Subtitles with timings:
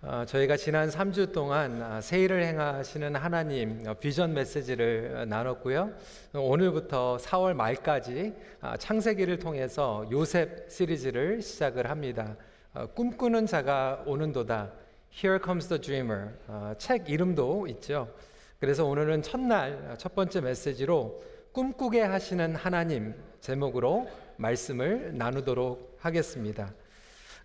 [0.00, 5.90] 어, 저희가 지난 3주 동안 아, 세일을 행하시는 하나님 어, 비전 메시지를 어, 나눴고요.
[6.34, 12.36] 오늘부터 4월 말까지 아, 창세기를 통해서 요셉 시리즈를 시작을 합니다.
[12.94, 14.70] 꿈꾸는 자가 오는도다.
[15.12, 16.30] Here comes the dreamer.
[16.78, 18.14] 책 이름도 있죠.
[18.60, 21.20] 그래서 오늘은 첫날 첫 번째 메시지로
[21.50, 24.06] 꿈꾸게 하시는 하나님 제목으로
[24.36, 26.72] 말씀을 나누도록 하겠습니다.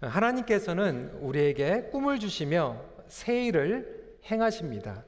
[0.07, 5.03] 하나님께서는 우리에게 꿈을 주시며 새 일을 행하십니다.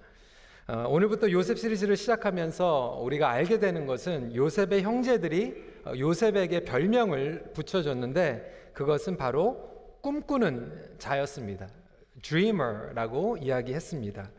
[0.67, 8.71] 어, 오늘부터 요셉 시리즈를 시작하면서 우리가 알게 되는 것은 요셉의 형제들이 어, 요셉에게 별명을 붙여줬는데
[8.73, 11.67] 그것은 바로 꿈꾸는 자였습니다.
[12.23, 14.31] dreamer라고 이야기했습니다.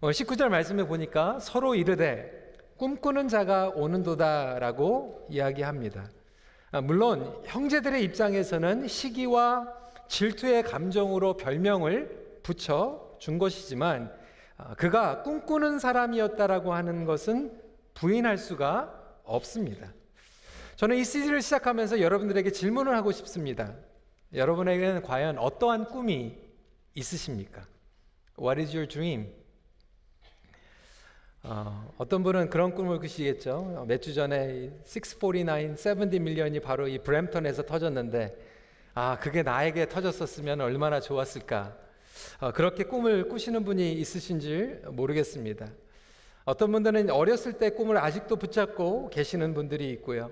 [0.00, 6.08] 19절 어, 말씀에 보니까 서로 이르되 꿈꾸는 자가 오는도다라고 이야기합니다.
[6.72, 14.12] 아, 물론 형제들의 입장에서는 시기와 질투의 감정으로 별명을 붙여 준 것이지만
[14.56, 17.60] 아, 그가 꿈꾸는 사람이었다라고 하는 것은
[17.94, 19.92] 부인할 수가 없습니다.
[20.76, 23.74] 저는 이 시리즈를 시작하면서 여러분들에게 질문을 하고 싶습니다.
[24.32, 26.36] 여러분에게는 과연 어떠한 꿈이
[26.94, 27.66] 있으십니까?
[28.38, 29.32] What is your dream?
[31.42, 33.84] 어, 어떤 분은 그런 꿈을 꾸시겠죠.
[33.86, 38.53] 몇 주 전에 649, 70 밀리언이 바로 이 브램턴에서 터졌는데
[38.96, 41.76] 아, 그게 나에게 터졌었으면 얼마나 좋았을까.
[42.38, 45.66] 어, 그렇게 꿈을 꾸시는 분이 있으신지 모르겠습니다.
[46.44, 50.30] 어떤 분들은 어렸을 때 꿈을 아직도 붙잡고 계시는 분들이 있고요.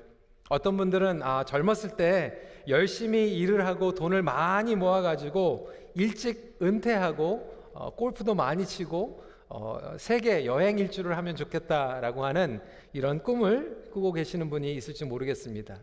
[0.49, 8.37] 어떤 분들은 아, 젊었을 때 열심히 일을 하고 돈을 많이 모아가지고 일찍 은퇴하고 어, 골프도
[8.37, 12.61] 많이 치고 어, 세계 여행 일주를 하면 좋겠다라고 하는
[12.93, 15.81] 이런 꿈을 꾸고 계시는 분이 있을지 모르겠습니다.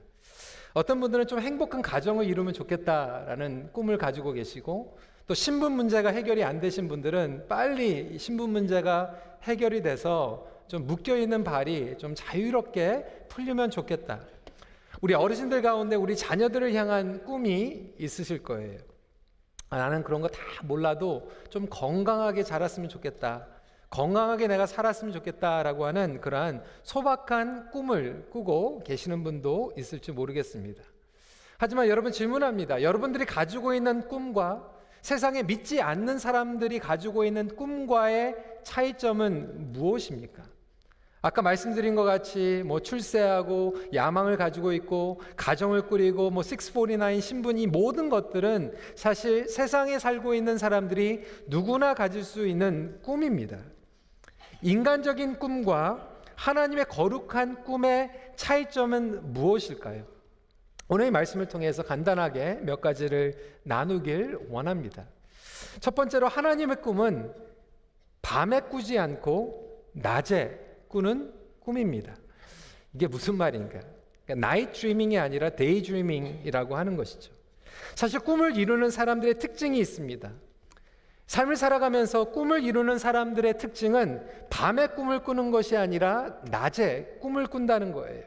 [0.73, 6.59] 어떤 분들은 좀 행복한 가정을 이루면 좋겠다라는 꿈을 가지고 계시고 또 신분 문제가 해결이 안
[6.59, 14.21] 되신 분들은 빨리 신분 문제가 해결이 돼서 좀 묶여 있는 발이 좀 자유롭게 풀리면 좋겠다.
[15.01, 18.79] 우리 어르신들 가운데 우리 자녀들을 향한 꿈이 있으실 거예요.
[19.69, 23.47] 아, 나는 그런 거 다 몰라도 좀 건강하게 자랐으면 좋겠다.
[23.89, 30.83] 건강하게 내가 살았으면 좋겠다라고 하는 그러한 소박한 꿈을 꾸고 계시는 분도 있을지 모르겠습니다.
[31.57, 32.83] 하지만 여러분 질문합니다.
[32.83, 40.43] 여러분들이 가지고 있는 꿈과 세상에 믿지 않는 사람들이 가지고 있는 꿈과의 차이점은 무엇입니까?
[41.21, 48.07] 아까 말씀드린 것 같이 뭐 출세하고 야망을 가지고 있고 가정을 꾸리고 뭐 649 신분이 모든
[48.07, 53.57] 것들은 사실 세상에 살고 있는 사람들이 누구나 가질 수 있는 꿈입니다.
[54.61, 60.05] 인간적인 꿈과 하나님의 거룩한 꿈의 차이점은 무엇일까요?
[60.87, 65.05] 오늘 말씀을 통해서 간단하게 몇 가지를 나누길 원합니다.
[65.79, 67.31] 첫 번째로 하나님의 꿈은
[68.21, 72.15] 밤에 꾸지 않고 낮에 꾸는 꿈입니다.
[72.93, 73.79] 이게 무슨 말인가?
[74.25, 77.31] 그러니까 night dreaming이 아니라 day dreaming이라고 하는 것이죠.
[77.95, 80.31] 사실 꿈을 이루는 사람들의 특징이 있습니다.
[81.29, 88.23] 삶을 살아가면서 꿈을 이루는 사람들의 특징은 밤에 꿈을 꾸는 것이 아니라 낮에 꿈을 꾼다는 거예요.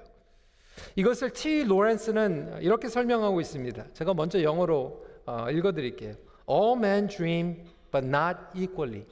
[0.95, 1.65] 이것을 T.
[1.65, 3.87] 로렌스는 이렇게 설명하고 있습니다.
[3.93, 6.15] 제가 먼저 영어로 어, 읽어드릴게요.
[6.49, 9.05] All men dream, but not equally.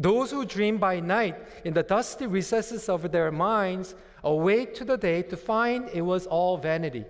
[0.00, 1.34] Those who dream by night
[1.66, 6.28] in the dusty recesses of their minds awake to the day to find it was
[6.28, 7.06] all vanity.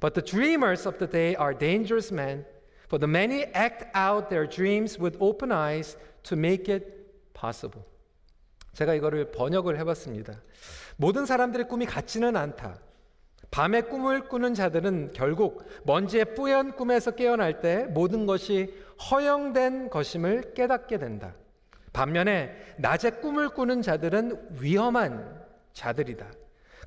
[0.00, 2.44] But the dreamers of the day are dangerous men
[2.86, 6.86] For the many act out their dreams with open eyes to make it
[7.34, 7.84] possible.
[8.74, 10.40] 제가 이거를 번역을 해봤습니다.
[10.96, 12.78] 모든 사람들의 꿈이 같지는 않다.
[13.50, 18.74] 밤에 꿈을 꾸는 자들은 결국 먼지의 뿌연 꿈에서 깨어날 때 모든 것이
[19.10, 21.34] 허용된 것임을 깨닫게 된다.
[21.92, 25.42] 반면에 낮에 꿈을 꾸는 자들은 위험한
[25.72, 26.30] 자들이다.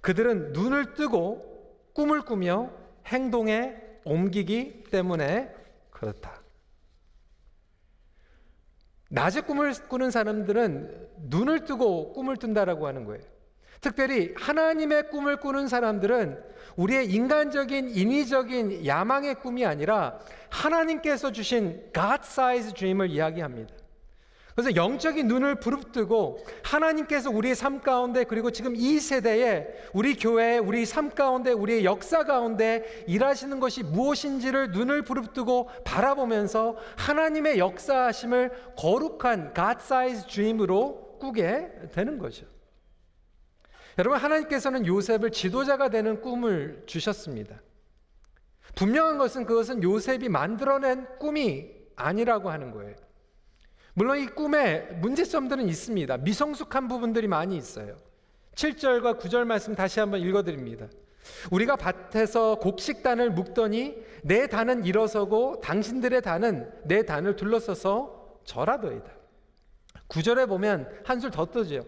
[0.02, 2.72] 그들은 눈을 뜨고 꿈을 꾸며
[3.08, 5.59] 행동에 옮기기 때문에
[6.00, 6.42] 그렇다.
[9.10, 13.24] 낮에 꿈을 꾸는 사람들은 눈을 뜨고 꿈을 뜬다라고 하는 거예요.
[13.82, 16.42] 특별히 하나님의 꿈을 꾸는 사람들은
[16.78, 20.20] 우리의 인간적인 인위적인 야망의 꿈이 아니라
[20.50, 23.74] 하나님께서 주신 God size dream을 이야기합니다.
[24.60, 30.86] 그래서 영적인 눈을 부릅뜨고 하나님께서 우리의 삶 가운데 그리고 지금 이 세대에 우리 교회, 우리
[30.86, 39.78] 삶 가운데, 우리의 역사 가운데 일하시는 것이 무엇인지를 눈을 부릅뜨고 바라보면서 하나님의 역사하심을 거룩한 God
[39.80, 42.46] size dream으로 꾸게 되는 거죠.
[43.98, 47.62] 여러분, 하나님께서는 요셉을 지도자가 되는 꿈을 주셨습니다.
[48.76, 52.96] 분명한 것은 그것은 요셉이 만들어낸 꿈이 아니라고 하는 거예요.
[54.00, 56.20] 물론 이 꿈에 문제점들은 있습니다.
[56.20, 57.98] 미성숙한 부분들이 많이 있어요.
[58.56, 60.88] 7절과 9절 말씀 다시 한번 읽어드립니다.
[61.52, 69.12] 우리가 밭에서 곡식단을 묶더니 내 단은 일어서고 당신들의 단은 내 단을 둘러서서 절하더이다.
[70.08, 71.86] 9절에 보면 한술 더 뜨죠.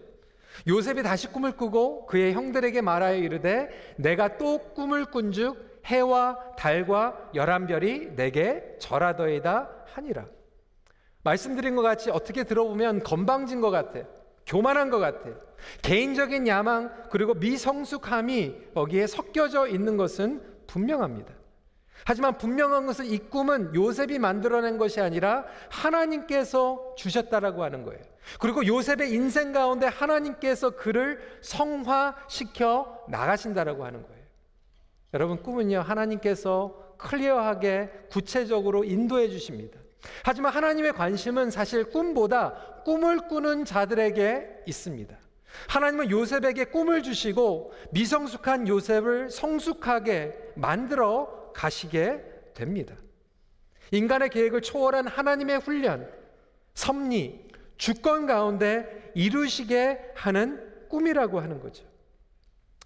[0.68, 7.68] 요셉이 다시 꿈을 꾸고 그의 형들에게 말하여 이르되 내가 또 꿈을 꾼즉 해와 달과 열한
[7.68, 10.26] 별이 내게 절하더이다 하니라.
[11.24, 14.06] 말씀드린 것 같이 어떻게 들어보면 건방진 것 같아요.
[14.46, 15.36] 교만한 것 같아요.
[15.82, 21.32] 개인적인 야망 그리고 미성숙함이 거기에 섞여져 있는 것은 분명합니다.
[22.04, 28.02] 하지만 분명한 것은 이 꿈은 요셉이 만들어낸 것이 아니라 하나님께서 주셨다라고 하는 거예요.
[28.40, 34.22] 그리고 요셉의 인생 가운데 하나님께서 그를 성화시켜 나가신다라고 하는 거예요.
[35.14, 39.81] 여러분 꿈은요 하나님께서 클리어하게 구체적으로 인도해 주십니다.
[40.24, 45.16] 하지만 하나님의 관심은 사실 꿈보다 꿈을 꾸는 자들에게 있습니다.
[45.68, 52.22] 하나님은 요셉에게 꿈을 주시고 미성숙한 요셉을 성숙하게 만들어 가시게
[52.54, 52.94] 됩니다.
[53.90, 56.10] 인간의 계획을 초월한 하나님의 훈련,
[56.74, 61.84] 섭리, 주권 가운데 이루시게 하는 꿈이라고 하는 거죠.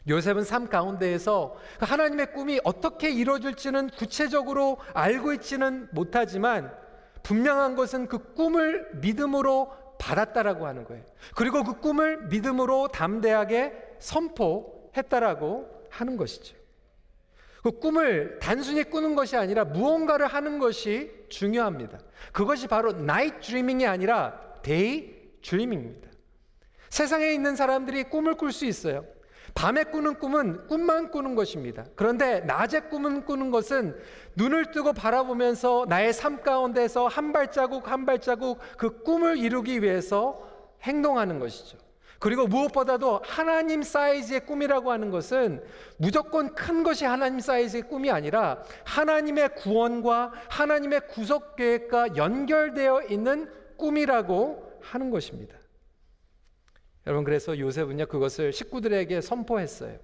[0.08, 6.72] 요셉은 삶 가운데에서 하나님의 꿈이 어떻게 이루어질지는 구체적으로 알고 있지는 못하지만
[7.26, 11.02] 분명한 것은 그 꿈을 믿음으로 받았다라고 하는 거예요.
[11.34, 16.56] 그리고 그 꿈을 믿음으로 담대하게 선포했다라고 하는 것이죠.
[17.64, 21.99] 그 꿈을 단순히 꾸는 것이 아니라 무언가를 하는 것이 중요합니다.
[22.32, 26.08] 그것이 바로 night dreaming이 아니라 day dreaming입니다.
[26.90, 29.05] 세상에 있는 사람들이 꿈을 꿀 수 있어요.
[29.56, 31.86] 밤에 꾸는 꿈은 꿈만 꾸는 것입니다.
[31.96, 33.98] 그런데 낮에 꿈은 꾸는 것은
[34.36, 40.46] 눈을 뜨고 바라보면서 나의 삶 가운데서 한 발자국 한 발자국 그 꿈을 이루기 위해서
[40.82, 41.78] 행동하는 것이죠.
[42.18, 45.64] 그리고 무엇보다도 하나님 사이즈의 꿈이라고 하는 것은
[45.96, 54.80] 무조건 큰 것이 하나님 사이즈의 꿈이 아니라 하나님의 구원과 하나님의 구속 계획과 연결되어 있는 꿈이라고
[54.82, 55.56] 하는 것입니다.
[57.06, 59.98] 여러분 그래서 요셉은요 그것을 식구들에게 선포했어요.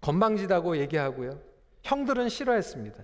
[0.00, 1.40] 건방지다고 얘기하고요.
[1.82, 3.02] 형들은 싫어했습니다.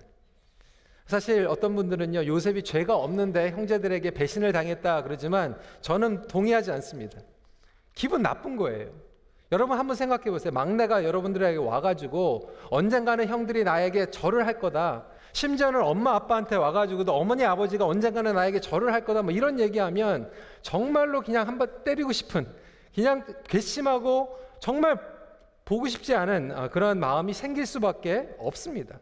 [1.05, 7.19] 사실 어떤 분들은요 요셉이 죄가 없는데 형제들에게 배신을 당했다 그러지만 저는 동의하지 않습니다.
[7.93, 8.91] 기분 나쁜 거예요.
[9.51, 10.51] 여러분 한번 생각해 보세요.
[10.53, 15.05] 막내가 여러분들에게 와가지고 언젠가는 형들이 나에게 절을 할 거다.
[15.33, 20.29] 심지어는 엄마 아빠한테 와가지고도 어머니 아버지가 언젠가는 나에게 절을 할 거다 뭐 이런 얘기하면
[20.61, 22.45] 정말로 그냥 한번 때리고 싶은
[22.93, 24.99] 그냥 괘씸하고 정말
[25.63, 28.99] 보고 싶지 않은 어, 그런 마음이 생길 수밖에 없습니다.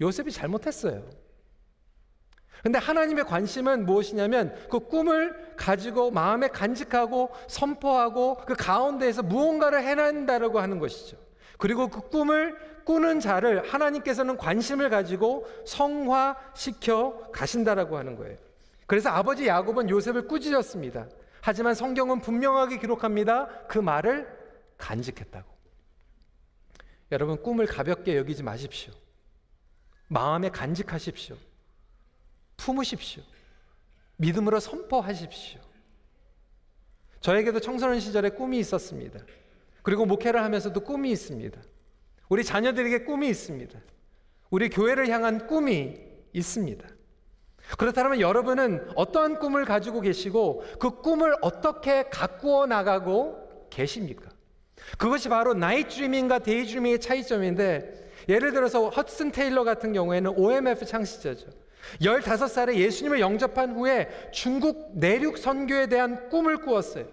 [0.00, 1.02] 요셉이 잘못했어요.
[2.64, 10.78] 근데 하나님의 관심은 무엇이냐면 그 꿈을 가지고 마음에 간직하고 선포하고 그 가운데에서 무언가를 해낸다라고 하는
[10.78, 11.18] 것이죠.
[11.58, 12.56] 그리고 그 꿈을
[12.86, 18.38] 꾸는 자를 하나님께서는 관심을 가지고 성화시켜 가신다라고 하는 거예요.
[18.86, 21.08] 그래서 아버지 야곱은 요셉을 꾸짖었습니다.
[21.42, 23.46] 하지만 성경은 분명하게 기록합니다.
[23.68, 24.26] 그 말을
[24.78, 25.52] 간직했다고.
[27.12, 28.94] 여러분 꿈을 가볍게 여기지 마십시오.
[30.08, 31.36] 마음에 간직하십시오.
[32.56, 33.22] 품으십시오.
[34.16, 35.60] 믿음으로 선포하십시오.
[37.20, 39.20] 저에게도 청소년 시절에 꿈이 있었습니다.
[39.82, 41.60] 그리고 목회를 하면서도 꿈이 있습니다.
[42.28, 43.78] 우리 자녀들에게 꿈이 있습니다.
[44.50, 45.98] 우리 교회를 향한 꿈이
[46.32, 46.86] 있습니다.
[47.78, 54.30] 그렇다면 여러분은 어떠한 꿈을 가지고 계시고 그 꿈을 어떻게 가꾸어 나가고 계십니까?
[54.98, 61.48] 그것이 바로 night dreaming과 day dreaming의 차이점인데 예를 들어서 허슨 테일러 같은 경우에는 OMF 창시자죠.
[62.00, 67.06] 15살에 예수님을 영접한 후에 중국 내륙 선교에 대한 꿈을 꾸었어요.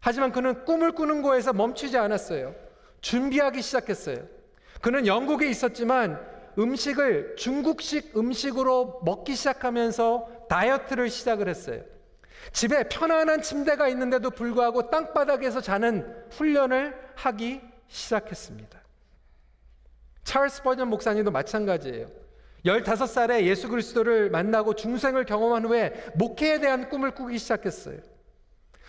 [0.00, 2.54] 하지만 그는 꿈을 꾸는 거에서 멈추지 않았어요.
[3.00, 4.26] 준비하기 시작했어요.
[4.80, 6.20] 그는 영국에 있었지만
[6.58, 11.82] 음식을 중국식 음식으로 먹기 시작하면서 다이어트를 시작을 했어요.
[12.52, 18.80] 집에 편안한 침대가 있는데도 불구하고 땅바닥에서 자는 훈련을 하기 시작했습니다.
[20.24, 22.25] 찰스 버전 목사님도 마찬가지예요.
[22.66, 27.98] 15살에 예수 그리스도를 만나고 중생을 경험한 후에 목회에 대한 꿈을 꾸기 시작했어요.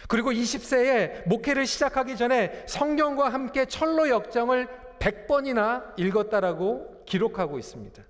[0.07, 4.67] 그리고 20세에 목회를 시작하기 전에 성경과 함께 철로 역정을
[4.99, 8.03] 100번이나 읽었다라고 기록하고 있습니다.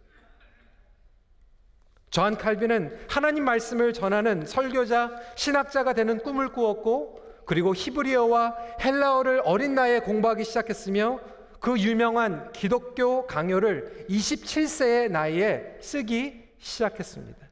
[2.10, 10.00] 저한 칼빈은 하나님 말씀을 전하는 설교자, 신학자가 되는 꿈을 꾸었고 그리고 히브리어와 헬라어를 어린 나이에
[10.00, 11.20] 공부하기 시작했으며
[11.60, 17.48] 그 유명한 기독교 강요를 27세의 나이에 쓰기 시작했습니다.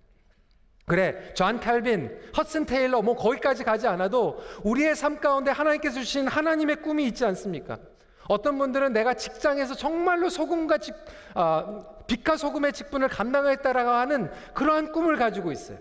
[0.86, 6.82] 그래, 존 칼빈, 허슨 테일러, 뭐 거기까지 가지 않아도 우리의 삶 가운데 하나님께서 주신 하나님의
[6.82, 7.80] 꿈이 있지 않습니까?
[8.28, 10.96] 어떤 분들은 내가 직장에서 정말로 소금과 직,
[11.34, 15.78] 아, 빛과 소금의 직분을 감당하겠다라고 하는 그러한 꿈을 가지고 있어요.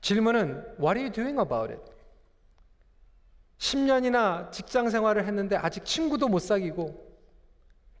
[0.00, 1.82] 질문은 What are you doing about it?
[3.60, 7.08] 10년이나 직장 생활을 했는데 아직 친구도 못 사귀고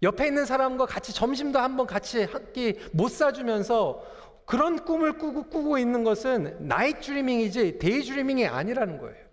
[0.02, 4.02] 옆에 있는 사람과 같이 점심도 한번 같이 한 끼 못 사주면서
[4.46, 9.29] 그런 꿈을 꾸고, 꾸고 있는 것은 night dreaming이지 day dreaming이 아니라는 거예요.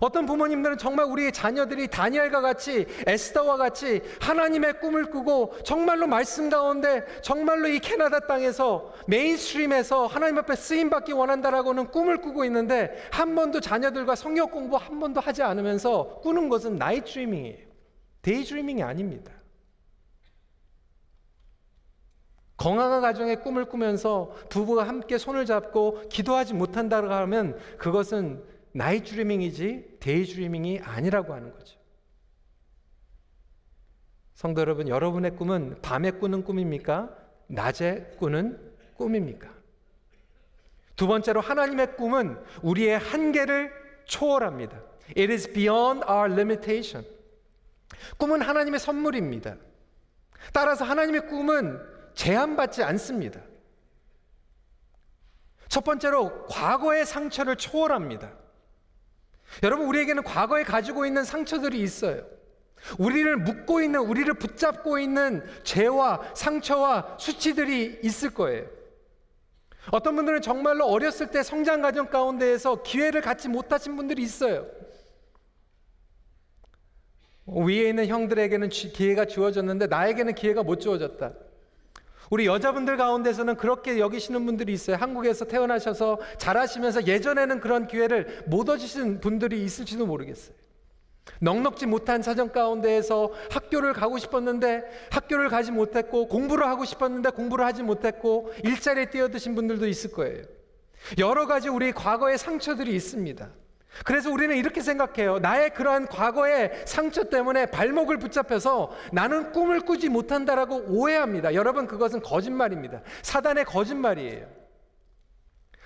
[0.00, 7.04] 어떤 부모님들은 정말 우리의 자녀들이 다니엘과 같이 에스더와 같이 하나님의 꿈을 꾸고 정말로 말씀 가운데
[7.22, 13.60] 정말로 이 캐나다 땅에서 mainstream에서 하나님 앞에 쓰임 받기 원한다라고는 꿈을 꾸고 있는데 한 번도
[13.60, 17.58] 자녀들과 성경 공부 한 번도 하지 않으면서 꾸는 것은 night dreaming이에요.
[18.22, 19.32] day dreaming이 아닙니다.
[22.56, 28.42] 건강한 가정의 꿈을 꾸면서 부부가 함께 손을 잡고 기도하지 못한다고 하면 그것은
[28.76, 31.78] night dreaming이지 day dreaming이 아니라고 하는 거죠.
[34.34, 37.16] 성도 여러분, 여러분의 꿈은 밤에 꾸는 꿈입니까?
[37.46, 39.48] 낮에 꾸는 꿈입니까?
[40.96, 43.72] 두 번째로 하나님의 꿈은 우리의 한계를
[44.06, 44.76] 초월합니다.
[45.16, 47.06] It is beyond our limitation.
[48.16, 49.54] 꿈은 하나님의 선물입니다.
[50.52, 51.80] 따라서 하나님의 꿈은
[52.14, 53.40] 제한받지 않습니다.
[55.68, 58.43] 첫 번째로 과거의 상처를 초월합니다.
[59.62, 62.26] 여러분, 우리에게는 과거에 가지고 있는 상처들이 있어요.
[62.98, 68.66] 우리를 묶고 있는, 우리를 붙잡고 있는 죄와 상처와 수치들이 있을 거예요.
[69.90, 74.66] 어떤 분들은 정말로 어렸을 때 성장 과정 가운데에서 기회를 갖지 못하신 분들이 있어요.
[77.46, 81.32] 위에 있는 형들에게는 기회가 주어졌는데 나에게는 기회가 못 주어졌다.
[82.30, 84.96] 우리 여자분들 가운데서는 그렇게 여기시는 분들이 있어요.
[84.96, 90.54] 한국에서 태어나셔서 잘하시면서 예전에는 그런 기회를 못 얻으신 분들이 있을지도 모르겠어요.
[91.40, 97.82] 넉넉지 못한 사정 가운데에서 학교를 가고 싶었는데 학교를 가지 못했고 공부를 하고 싶었는데 공부를 하지
[97.82, 100.42] 못했고 일자리에 뛰어드신 분들도 있을 거예요.
[101.18, 103.50] 여러 가지 우리 과거의 상처들이 있습니다.
[104.02, 105.38] 그래서 우리는 이렇게 생각해요.
[105.38, 111.54] 나의 그러한 과거의 상처 때문에 발목을 붙잡혀서 나는 꿈을 꾸지 못한다라고 오해합니다.
[111.54, 113.02] 여러분, 그것은 거짓말입니다.
[113.22, 114.46] 사단의 거짓말이에요.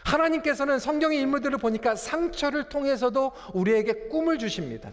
[0.04, 4.90] 하나님께서는 성경의 인물들을 보니까 상처를 통해서도 우리에게 꿈을 주십니다.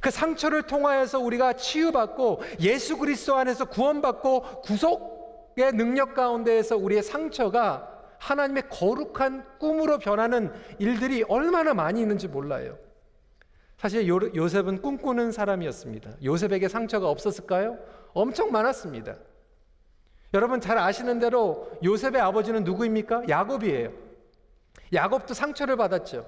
[0.00, 7.91] 그 상처를 통하여서 우리가 치유받고 예수 그리스도 안에서 구원받고 구속의 능력 가운데에서 우리의 상처가
[8.22, 12.78] 하나님의 거룩한 꿈으로 변하는 일들이 얼마나 많이 있는지 몰라요.
[13.76, 16.12] 사실 요, 요셉은 꿈꾸는 사람이었습니다.
[16.22, 17.78] 요셉에게 상처가 없었을까요?
[18.12, 19.16] 엄청 많았습니다.
[20.34, 23.24] 여러분 잘 아시는 대로 요셉의 아버지는 누구입니까?
[23.28, 23.90] 야곱이에요.
[24.92, 26.24] 야곱도 상처를 받았죠.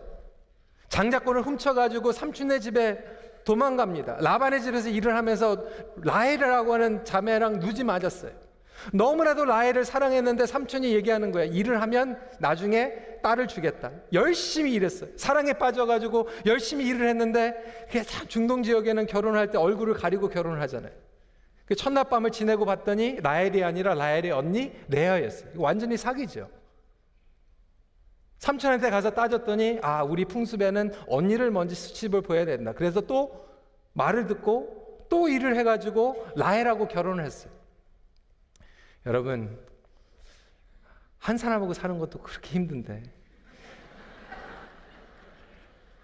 [0.88, 3.04] 장자권을 훔쳐가지고 삼촌네 집에
[3.44, 4.16] 도망갑니다.
[4.20, 5.64] 라반의 집에서 일을 하면서
[6.02, 8.32] 라헬이라고 하는 자매랑 누지 맞았어요.
[8.92, 11.44] 너무나도 라헬을 사랑했는데 삼촌이 얘기하는 거야.
[11.44, 13.90] 일을 하면 나중에 딸을 주겠다.
[14.12, 15.10] 열심히 일했어요.
[15.16, 20.92] 사랑에 빠져가지고 열심히 일을 했는데 그게 참 중동 지역에는 결혼할 때 얼굴을 가리고 결혼을 하잖아요.
[21.66, 25.52] 그 첫날 밤을 지내고 봤더니 라헬이 아니라 라헬의 언니 레아였어요.
[25.56, 26.48] 완전히 사기죠.
[28.38, 32.74] 삼촌한테 가서 따졌더니 아 우리 풍습에는 언니를 먼저 수집을 보여야 된다.
[32.76, 33.46] 그래서 또
[33.94, 37.52] 말을 듣고 또 일을 해가지고 라헬하고 결혼을 했어요.
[39.06, 39.58] 여러분
[41.18, 43.02] 한 사람하고 사는 것도 그렇게 힘든데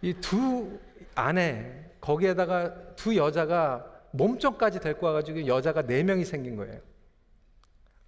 [0.02, 0.78] 이 두
[1.14, 6.80] 아내 거기에다가 두 여자가 몸종까지 데리고 와가지고 여자가 네 명이 생긴 거예요.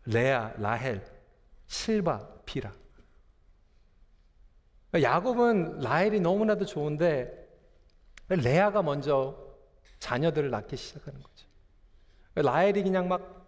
[0.06, 1.04] 레아, 라헬,
[1.66, 2.72] 실바, 비라.
[4.94, 7.48] 야곱은 라헬이 너무나도 좋은데
[8.28, 9.36] 레아가 먼저
[9.98, 11.46] 자녀들을 낳기 시작하는 거죠.
[12.34, 13.41] 라헬이 그냥 막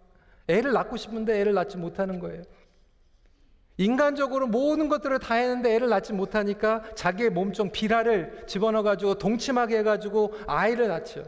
[0.47, 2.43] 애를 낳고 싶은데 애를 낳지 못하는 거예요.
[3.77, 9.83] 인간적으로 모든 것들을 다 했는데 애를 낳지 못하니까 자기의 몸종 비라를 집어넣어 가지고 동침하게 해
[9.83, 11.25] 가지고 아이를 낳죠.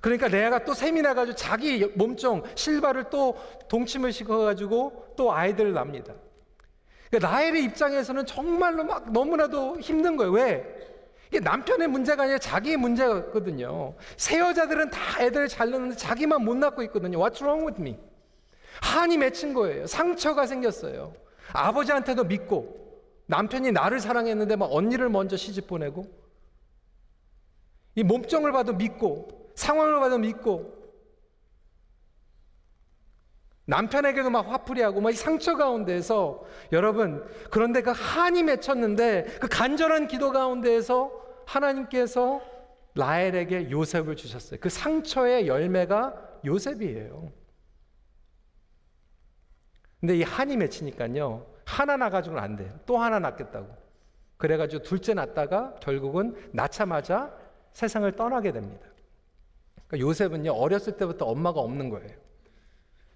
[0.00, 3.36] 그러니까 레아가 또 셈이 나 가지고 자기 몸종 실바를 또
[3.68, 6.14] 동침을 시켜 가지고 또 아이들을 낳습니다.
[7.10, 10.32] 그러니까 라헬의 입장에서는 정말로 막 너무나도 힘든 거예요.
[10.32, 10.64] 왜?
[11.28, 13.94] 이게 남편의 문제가 아니라 자기의 문제거든요.
[14.16, 17.18] 새 여자들은 다 애들 잘 낳는데 자기만 못 낳고 있거든요.
[17.18, 17.96] What's wrong with me?
[18.80, 19.86] 한이 맺힌 거예요.
[19.86, 21.14] 상처가 생겼어요.
[21.52, 22.80] 아버지한테도 믿고
[23.26, 26.06] 남편이 나를 사랑했는데 막 언니를 먼저 시집 보내고
[27.94, 30.80] 이 몸정을 봐도 믿고 상황을 봐도 믿고
[33.66, 41.12] 남편에게도 막 화풀이하고 막이 상처 가운데에서 여러분 그런데 그 한이 맺혔는데 그 간절한 기도 가운데에서
[41.46, 42.40] 하나님께서
[42.94, 44.58] 라헬에게 요셉을 주셨어요.
[44.60, 47.30] 그 상처의 열매가 요셉이에요.
[50.00, 51.46] 근데 이 한이 맺히니까요.
[51.64, 52.70] 하나 나가지고는 안 돼요.
[52.86, 53.68] 또 하나 낳겠다고.
[54.38, 57.32] 그래가지고 둘째 낳다가 결국은 낳자마자
[57.72, 58.86] 세상을 떠나게 됩니다.
[59.86, 62.16] 그러니까 요셉은요, 어렸을 때부터 엄마가 없는 거예요.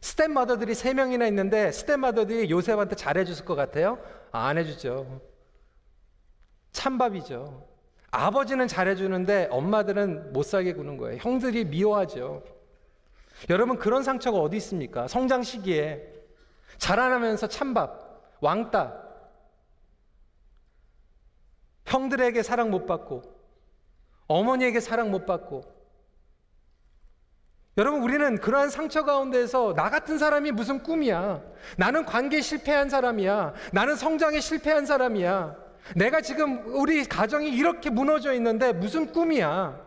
[0.02, 3.99] stepmother들이 세 명이나 있는데 stepmother들이 요셉한테 잘해줬을 것 같아요?
[4.33, 5.23] 아, 안 해주죠.
[6.73, 7.67] 찬밥이죠.
[8.11, 11.19] 아버지는 잘해주는데 엄마들은 못 살게 구는 거예요.
[11.21, 12.45] 형들이 미워하죠.
[13.49, 15.09] 여러분 그런 상처가 어디 있습니까?
[15.09, 16.13] 성장 시기에
[16.78, 19.04] 자라나면서 찬밥, 왕따,
[21.87, 23.23] 형들에게 사랑 못 받고
[24.26, 25.62] 어머니에게 사랑 못 받고
[27.76, 31.43] 여러분 우리는 그러한 상처 가운데서 나 같은 사람이 무슨 꿈이야.
[31.76, 33.52] 나는 관계 실패한 사람이야.
[33.73, 35.57] 나는 성장에 실패한 사람이야.
[35.97, 39.85] 내가 지금 우리 가정이 이렇게 무너져 있는데 무슨 꿈이야.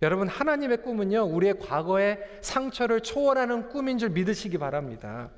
[0.00, 1.24] 여러분 하나님의 꿈은요.
[1.24, 5.30] 우리의 과거의 상처를 초월하는 꿈인 줄 믿으시기 바랍니다.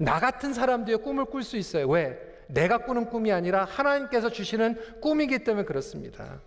[0.00, 1.86] 나 같은 사람도요 꿈을 꿀 수 있어요.
[1.86, 2.18] 왜?
[2.48, 6.40] 내가 꾸는 꿈이 아니라 하나님께서 주시는 꿈이기 때문에 그렇습니다.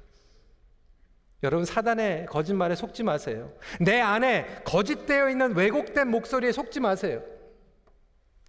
[1.43, 3.53] 여러분 사단의 거짓말에 속지 마세요.
[3.79, 7.21] 내 안에 거짓되어 있는 왜곡된 목소리에 속지 마세요.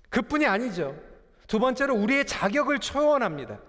[0.09, 0.97] 그뿐이 아니죠.
[1.49, 3.61] 두 번째로 우리의 자격을 초월합니다.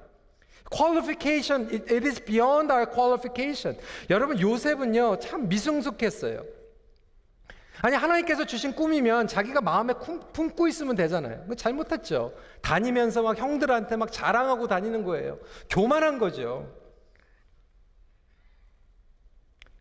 [0.72, 3.78] qualification it, it is beyond our qualification.
[4.10, 6.55] 여러분 요셉은요 참 미성숙했어요.
[7.86, 9.94] 아니 하나님께서 주신 꿈이면 자기가 마음에
[10.34, 11.46] 품고 있으면 되잖아요.
[11.56, 12.34] 잘못했죠.
[12.62, 15.40] 다니면서 막 형들한테 막 자랑하고 다니는 거예요.
[15.70, 16.74] 교만한 거죠.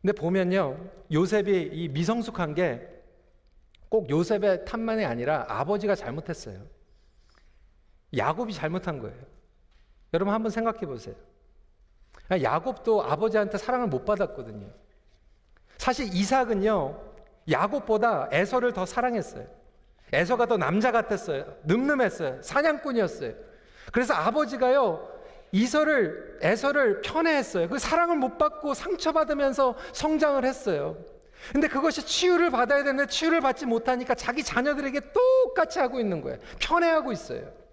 [0.02, 0.90] 근데 보면요.
[1.12, 2.94] 요셉이 이 미성숙한 게
[3.94, 6.66] 꼭 요셉의 탓만이 아니라 아버지가 잘못했어요.
[8.16, 9.16] 야곱이 잘못한 거예요.
[10.12, 11.14] 여러분 한번 생각해 보세요.
[12.28, 14.69] 야곱도 아버지한테 사랑을 못 받았거든요.
[15.78, 17.13] 사실 이삭은요,
[17.50, 19.47] 야곱보다 에서를 더 사랑했어요.
[20.13, 21.57] 에서가 더 남자 같았어요.
[21.65, 22.43] 늠름했어요.
[22.43, 23.33] 사냥꾼이었어요.
[23.93, 25.09] 그래서 아버지가요,
[25.52, 27.69] 이서를 에서를 편애했어요.
[27.69, 30.97] 그 사랑을 못 받고 상처받으면서 성장을 했어요.
[31.52, 36.39] 근데 그것이 치유를 받아야 되는데 치유를 받지 못하니까 자기 자녀들에게 똑같이 하고 있는 거예요.
[36.59, 37.63] 편애하고 있어요.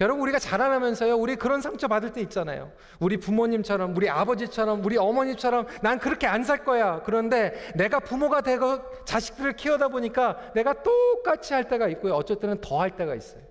[0.00, 5.66] 여러분 우리가 자라나면서요 우리 그런 상처 받을 때 있잖아요 우리 부모님처럼 우리 아버지처럼 우리 어머니처럼
[5.82, 11.64] 난 그렇게 안 살 거야 그런데 내가 부모가 되고 자식들을 키우다 보니까 내가 똑같이 할
[11.68, 13.42] 때가 있고요 어쩔 때는 더 할 때가 있어요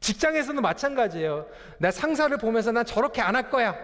[0.00, 1.46] 직장에서도 마찬가지예요.
[1.78, 3.76] 나 상사를 보면서 난 저렇게 안 할 거야.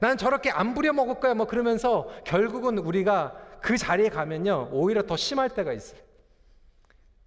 [0.00, 1.32] 난 저렇게 안 부려 먹을 거야.
[1.32, 4.68] 뭐 그러면서 결국은 우리가 그 자리에 가면요.
[4.70, 5.98] 오히려 더 심할 때가 있어요.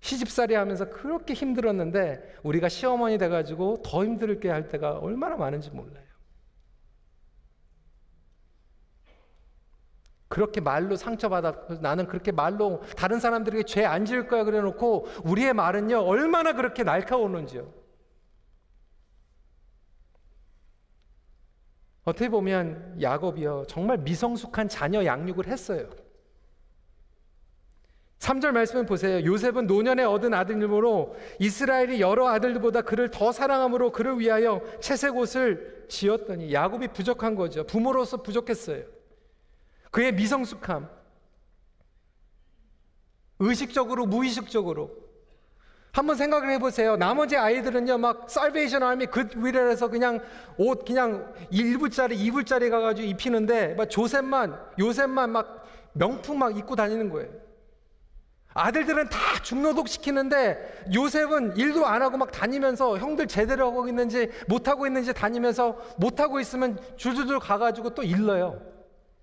[0.06, 6.06] 시집살이 하면서 그렇게 힘들었는데 우리가 시어머니 돼가지고 더 힘들게 할 때가 얼마나 많은지 몰라요.
[10.28, 15.54] 그렇게 말로 상처받아 나는 그렇게 말로 다른 사람들에게 죄 안 지을 거야 그래 놓고 우리의
[15.54, 17.74] 말은요 얼마나 그렇게 날카오는지요.
[22.04, 23.66] 어떻게 보면 야곱이요.
[23.68, 25.90] 정말 미성숙한 자녀 양육을 했어요.
[28.26, 29.24] 3절 말씀을 보세요.
[29.24, 36.52] 요셉은 노년에 얻은 아들이므로 이스라엘이 여러 아들들보다 그를 더 사랑함으로 그를 위하여 채색 옷을 지었더니
[36.52, 37.66] 야곱이 부족한 거죠.
[37.68, 38.84] 부모로서 부족했어요.
[39.92, 40.90] 그의 미성숙함,
[43.38, 45.06] 의식적으로 무의식적으로
[45.92, 46.98] 한번 생각을 해보세요.
[46.98, 50.20] 나머지 아이들은요, 막 살베이션 아미 굿위에서 그냥
[50.58, 57.45] 옷 그냥 1불짜리, 2불짜리 가가지고 입히는데 막 조셉만, 요셉만 막 명품 막 입고 다니는 거예요.
[58.56, 64.88] 아들들은 다 중노독 시키는데 요셉은 일도 안 하고 막 다니면서 형들 제대로 하고 있는지 못하고
[64.88, 68.62] 있는지 다니면서 못하고 있으면 줄줄줄 가가지고 또 일러요.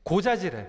[0.02, 0.68] 고자질해.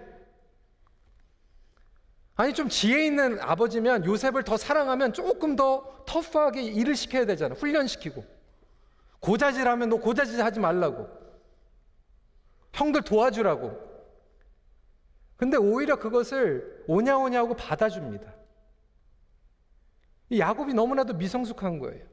[2.36, 7.56] 아니 좀 지혜 있는 아버지면 요셉을 더 사랑하면 조금 더 터프하게 일을 시켜야 되잖아.
[7.56, 8.24] 훈련시키고.
[9.20, 11.10] 고자질하면 너 고자질 하지 말라고.
[12.72, 13.78] 형들 도와주라고.
[15.36, 18.43] 근데 오히려 그것을 오냐오냐 하고 받아줍니다.
[20.30, 22.06] 이 야곱이 너무나도 미성숙한 거예요.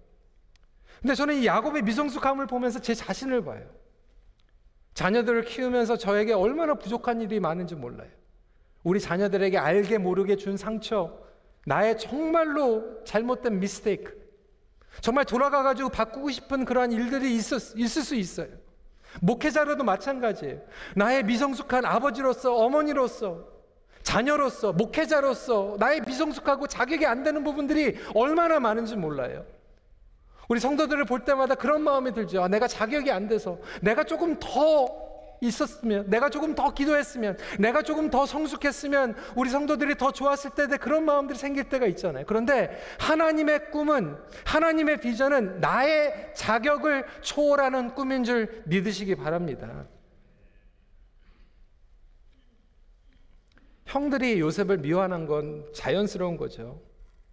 [1.00, 3.66] 근데 저는 이 야곱의 미성숙함을 보면서 제 자신을 봐요.
[4.94, 8.10] 자녀들을 키우면서 저에게 얼마나 부족한 일이 많은지 몰라요.
[8.82, 11.18] 우리 자녀들에게 알게 모르게 준 상처,
[11.66, 14.18] 나의 정말로 잘못된 미스테이크,
[15.00, 18.48] 정말 돌아가가지고 바꾸고 싶은 그러한 일들이 있었, 있을 수 있어요.
[19.20, 20.60] 목회자로도 마찬가지예요.
[20.96, 23.48] 나의 미성숙한 아버지로서, 어머니로서,
[24.10, 29.44] 자녀로서, 목회자로서 나의 비성숙하고 자격이 안 되는 부분들이 얼마나 많은지 몰라요.
[30.48, 32.42] 우리 성도들을 볼 때마다 그런 마음이 들죠.
[32.42, 34.88] 아, 내가 자격이 안 돼서, 내가 조금 더
[35.40, 41.04] 있었으면, 내가 조금 더 기도했으면, 내가 조금 더 성숙했으면, 우리 성도들이 더 좋았을 때에 그런
[41.04, 42.24] 마음들이 생길 때가 있잖아요.
[42.26, 49.68] 그런데 하나님의 꿈은, 하나님의 비전은 나의 자격을 초월하는 꿈인 줄 믿으시기 바랍니다.
[53.90, 56.80] 형들이 요셉을 미워하는 건 자연스러운 거죠.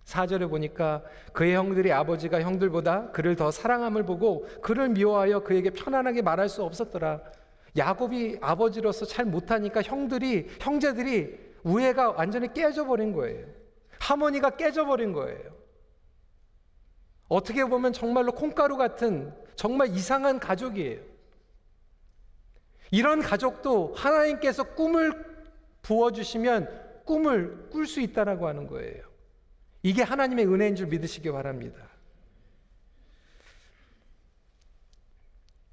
[0.05, 6.49] 사절에 보니까 그의 형들이 아버지가 형들보다 그를 더 사랑함을 보고 그를 미워하여 그에게 편안하게 말할
[6.49, 7.21] 수 없었더라.
[7.77, 13.45] 야곱이 아버지로서 잘 못하니까 형들이 형제들이 우애가 완전히 깨져버린 거예요.
[13.99, 15.55] 하모니가 깨져버린 거예요.
[17.27, 21.01] 어떻게 보면 정말로 콩가루 같은 정말 이상한 가족이에요.
[22.89, 25.36] 이런 가족도 하나님께서 꿈을
[25.87, 29.03] 부어주시면 꿈을 꿀 수 있다라고 하는 거예요.
[29.83, 31.87] 이게 하나님의 은혜인 줄 믿으시기 바랍니다.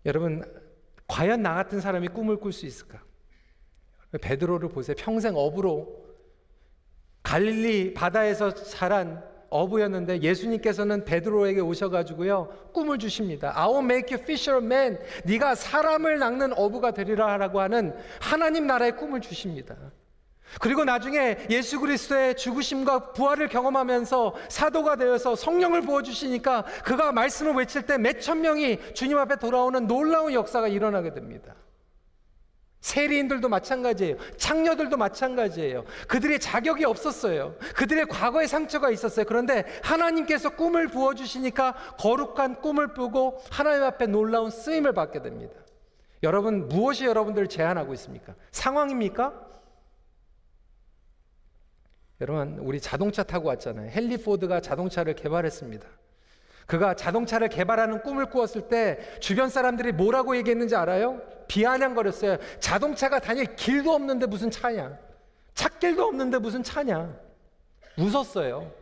[0.07, 0.44] 여러분,
[1.09, 3.03] 과연 나 같은 사람이 꿈을 꿀 수 있을까?
[4.20, 4.94] 베드로를 보세요.
[4.96, 6.05] 평생 어부로
[7.24, 13.53] 갈릴리 바다에서 자란 어부였는데 예수님께서는 베드로에게 오셔가지고요 꿈을 주십니다.
[13.57, 14.98] I will make you fisherman.
[15.24, 19.77] 네가 사람을 낚는 어부가 되리라라고 하는 하나님 나라의 꿈을 주십니다.
[20.61, 27.83] 그리고 나중에 예수 그리스도의 죽으심과 부활을 경험하면서 사도가 되어서 성령을 부어 주시니까 그가 말씀을 외칠
[27.83, 31.54] 때 몇 천 명이 주님 앞에 돌아오는 놀라운 역사가 일어나게 됩니다.
[32.80, 34.16] 세리인들도 마찬가지예요.
[34.37, 35.85] 창녀들도 마찬가지예요.
[36.07, 37.57] 그들의 자격이 없었어요.
[37.74, 39.24] 그들의 과거의 상처가 있었어요.
[39.26, 45.54] 그런데 하나님께서 꿈을 부어주시니까 거룩한 꿈을 꾸고 하나님 앞에 놀라운 쓰임을 받게 됩니다.
[46.22, 48.35] 여러분, 무엇이 여러분들을 제한하고 있습니까?
[48.52, 49.33] 상황입니까?
[52.20, 53.90] 여러분, 우리 자동차 타고 왔잖아요.
[53.94, 55.87] 헨리 포드가 자동차를 개발했습니다.
[56.66, 61.20] 그가 자동차를 개발하는 꿈을 꾸었을 때 주변 사람들이 뭐라고 얘기했는지 알아요?
[61.48, 62.38] 비아냥거렸어요.
[62.59, 64.98] 자동차가 다닐 길도 없는데 무슨 차냐?
[65.55, 67.14] 찾길도 없는데 무슨 차냐?
[67.98, 68.72] 웃었어요.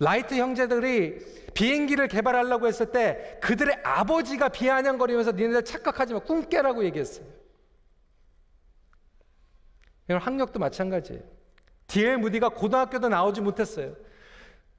[0.00, 1.18] 라이트 형제들이
[1.54, 6.20] 비행기를 개발하려고 했을 때 그들의 아버지가 비아냥거리면서 니네들 착각하지 마.
[6.20, 7.26] 꿈 깨라고 얘기했어요.
[10.08, 11.37] 학력도 마찬가지예요.
[11.88, 13.94] 디엘 무디가 고등학교도 나오지 못했어요.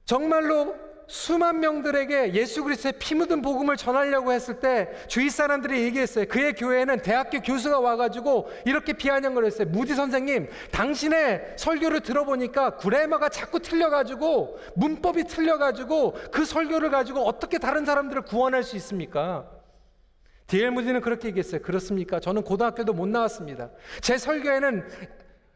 [0.06, 0.74] 정말로
[1.08, 6.26] 수만 명들에게 예수 그리스도의 피 묻은 복음을 전하려고 했을 때 주위 사람들이 얘기했어요.
[6.26, 9.68] 그의 교회에는 대학교 교수가 와가지고 이렇게 비아냥거렸어요.
[9.70, 17.84] 무디 선생님, 당신의 설교를 들어보니까 grammar가 자꾸 틀려가지고 문법이 틀려가지고 그 설교를 가지고 어떻게 다른
[17.84, 19.50] 사람들을 구원할 수 있습니까?
[20.46, 21.60] 디엘 무디는 그렇게 얘기했어요.
[21.60, 22.20] 그렇습니까?
[22.20, 23.70] 저는 고등학교도 못 나왔습니다.
[24.00, 24.84] 제 설교에는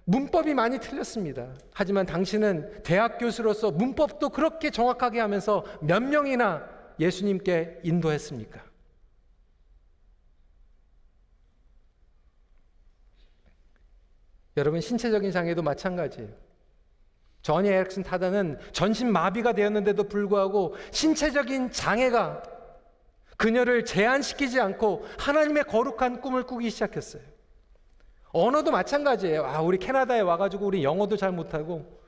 [0.05, 1.55] 문법이 많이 틀렸습니다.
[1.73, 6.69] 하지만 당신은 대학 교수로서 문법도 그렇게 정확하게 하면서 몇 명이나
[7.01, 8.63] 예수님께 인도했습니까?
[14.57, 16.29] 여러분 신체적인 장애도 마찬가지예요.
[17.43, 22.43] 저니 에릭슨 타다는 전신 마비가 되었는데도 불구하고 신체적인 장애가
[23.37, 27.34] 그녀를 제한시키지 않고 하나님의 거룩한 꿈을 꾸기 시작했어요.
[28.35, 29.45] 언어도 마찬가지예요.
[29.47, 32.03] 아, 우리 캐나다에 와가지고 우리 영어도 잘 못하고.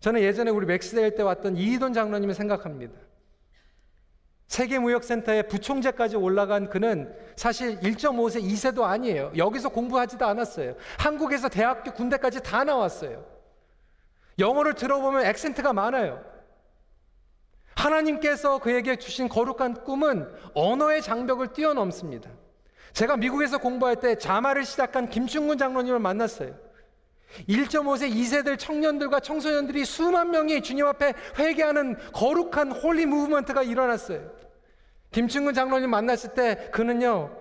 [0.00, 2.98] 저는 예전에 우리 맥스데일 때 왔던 이희돈 장로님을 생각합니다.
[4.48, 9.30] 세계무역센터에 부총재까지 올라간 그는 사실 1.5세, 2세도 아니에요.
[9.36, 10.74] 여기서 공부하지도 않았어요.
[10.98, 13.24] 한국에서 대학교, 군대까지 다 나왔어요.
[14.38, 16.24] 영어를 들어보면 액센트가 많아요.
[17.76, 22.30] 하나님께서 그에게 주신 거룩한 꿈은 언어의 장벽을 뛰어넘습니다.
[22.92, 26.54] 제가 미국에서 공부할 때 JAMA를 시작한 김춘근 장로님을 만났어요.
[27.48, 34.32] 1.5세 2세들 청년들과 청소년들이 수만 명이 주님 앞에 회개하는 거룩한 holy movement가 일어났어요.
[35.12, 37.36] 김춘근 장로님 만났을 때 그는요,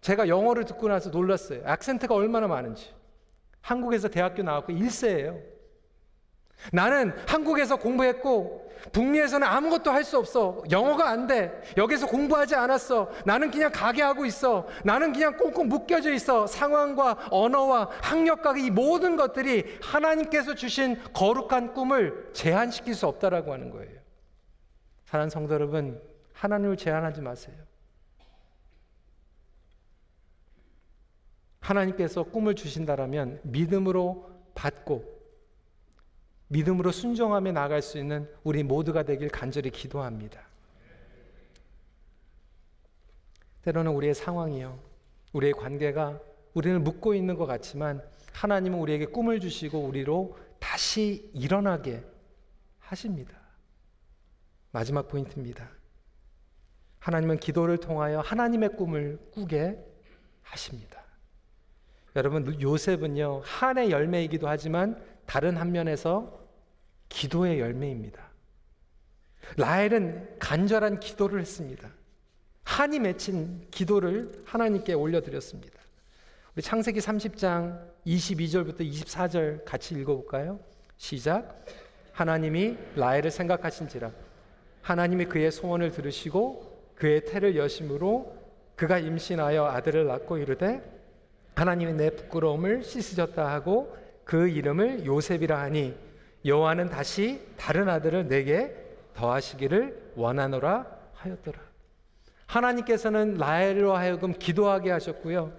[0.00, 1.62] 제가 영어를 듣고 나서 놀랐어요.
[1.64, 2.94] 악센트가 얼마나 많은지.
[3.60, 5.49] 한국에서 대학교 나왔고 1세예요.
[6.72, 10.62] 나는 한국에서 공부했고 북미에서는 아무것도 할 수 없어.
[10.70, 11.62] 영어가 안 돼.
[11.76, 13.10] 여기서 공부하지 않았어.
[13.26, 14.66] 나는 그냥 가게 하고 있어.
[14.84, 16.46] 나는 그냥 꽁꽁 묶여져 있어.
[16.46, 24.00] 상황과 언어와 학력과 이 모든 것들이 하나님께서 주신 거룩한 꿈을 제한시킬 수 없다라고 하는 거예요.
[25.04, 26.00] 사랑하는 성도 여러분,
[26.32, 27.56] 하나님을 제한하지 마세요.
[31.60, 35.19] 하나님께서 꿈을 주신다라면 믿음으로 받고
[36.50, 40.40] 믿음으로 순종하며 나갈 수 있는 우리 모두가 되길 간절히 기도합니다.
[43.62, 44.76] 때로는 우리의 상황이요.
[45.32, 46.20] 우리의 관계가
[46.54, 52.02] 우리는 묻고 있는 것 같지만 하나님은 우리에게 꿈을 주시고 우리로 다시 일어나게
[52.78, 53.38] 하십니다.
[54.72, 55.68] 마지막 포인트입니다.
[56.98, 59.78] 하나님은 기도를 통하여 하나님의 꿈을 꾸게
[60.42, 61.00] 하십니다.
[62.16, 66.39] 여러분, 요셉은요, 한의 열매이기도 하지만 다른 한 면에서
[67.10, 68.30] 기도의 열매입니다.
[69.58, 71.90] 라헬은 간절한 기도를 했습니다.
[72.64, 75.78] 한이 맺힌 기도를 하나님께 올려드렸습니다.
[76.54, 80.58] 우리 창세기 30장 22절부터 24절 같이 읽어볼까요?
[80.96, 81.64] 시작.
[82.12, 84.10] 하나님이 라헬을 생각하신지라
[84.82, 88.36] 하나님이 그의 소원을 들으시고 그의 태를 여심으로
[88.76, 90.82] 그가 임신하여 아들을 낳고 이르되
[91.54, 95.94] 하나님이 내 부끄러움을 씻으셨다 하고 그 이름을 요셉이라 하니
[96.44, 98.74] 여호와는 다시 다른 아들을 내게
[99.14, 101.58] 더하시기를 원하노라 하였더라.
[102.46, 105.52] 하나님께서는 라헬로 하여금 기도하게 하셨고요.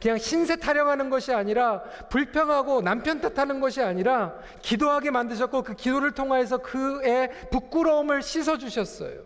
[0.00, 6.58] 그냥 신세 타령하는 것이 아니라 불평하고 남편 탓하는 것이 아니라 기도하게 만드셨고 그 기도를 통하여서
[6.58, 9.24] 그의 부끄러움을 씻어 주셨어요.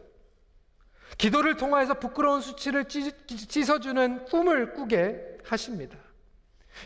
[1.16, 5.96] 기도를 통하여서 부끄러운 수치를 씻어주는 꿈을 꾸게 하십니다.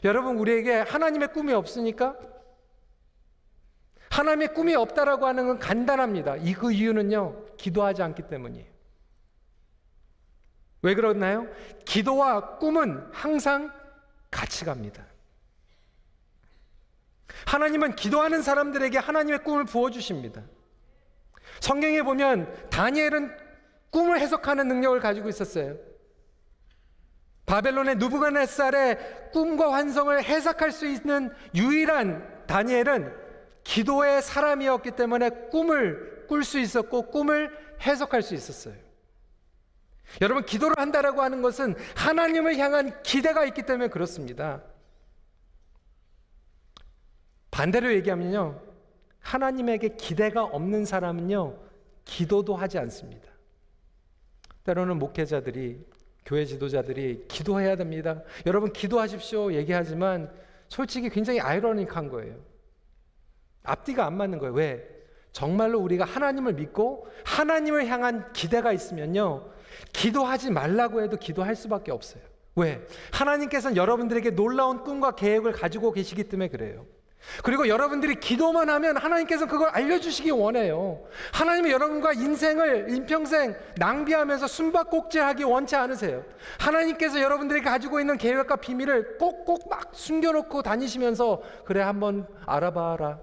[0.04, 2.16] 여러분 우리에게 하나님의 꿈이 없으니까
[4.12, 6.36] 하나님의 꿈이 없다라고 하는 건 간단합니다.
[6.36, 8.66] 이 그 이유는요 기도하지 않기 때문이에요.
[10.82, 11.46] 왜 그렇나요?
[11.86, 13.72] 기도와 꿈은 항상
[14.30, 15.06] 같이 갑니다.
[17.46, 20.42] 하나님은 기도하는 사람들에게 하나님의 꿈을 부어주십니다.
[21.60, 23.34] 성경에 보면 다니엘은
[23.90, 25.76] 꿈을 해석하는 능력을 가지고 있었어요.
[27.46, 33.21] 바벨론의 누부갓네살의 꿈과 환성을 해석할 수 있는 유일한 다니엘은
[33.64, 38.74] 기도의 사람이었기 때문에 꿈을 꿀 수 있었고 꿈을 해석할 수 있었어요.
[40.20, 44.62] 여러분 기도를 한다라고 하는 것은 하나님을 향한 기대가 있기 때문에 그렇습니다.
[47.50, 48.60] 반대로 얘기하면요.
[49.20, 51.58] 하나님에게 기대가 없는 사람은요.
[52.04, 53.30] 기도도 하지 않습니다.
[54.64, 55.84] 때로는 목회자들이
[56.24, 58.22] 교회 지도자들이 기도해야 됩니다.
[58.46, 60.32] 여러분 기도하십시오 얘기하지만
[60.68, 62.51] 솔직히 굉장히 아이러니한 거예요.
[63.62, 64.54] 앞뒤가 안 맞는 거예요.
[64.54, 64.88] 왜?
[65.32, 69.50] 정말로 우리가 하나님을 믿고 하나님을 향한 기대가 있으면요.
[69.92, 72.22] 기도하지 말라고 해도 기도할 수밖에 없어요.
[72.54, 72.86] 왜?
[73.12, 76.86] 하나님께서는 여러분들에게 놀라운 꿈과 계획을 가지고 계시기 때문에 그래요.
[77.44, 81.04] 그리고 여러분들이 기도만 하면 하나님께서 그걸 알려주시기 원해요.
[81.32, 86.24] 하나님은 여러분과 인생을 인평생 낭비하면서 숨바꼭질하기 원치 않으세요.
[86.58, 93.20] 하나님께서 여러분들이 가지고 있는 계획과 비밀을 꼭꼭 막 숨겨놓고 다니시면서 그래 한번 알아봐라,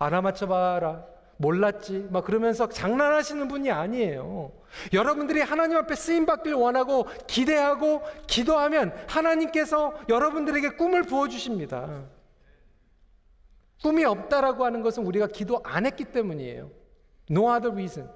[0.00, 1.04] 알아맞혀봐라,
[1.36, 4.52] 몰랐지, 막 그러면서 장난하시는 분이 아니에요.
[4.92, 12.04] 여러분들이 하나님 앞에 쓰임 받길 원하고 기대하고 기도하면 하나님께서 여러분들에게 꿈을 부어 주십니다.
[13.82, 16.70] 꿈이 없다라고 하는 것은 우리가 기도 안 했기 때문이에요.
[17.30, 18.10] No other reason.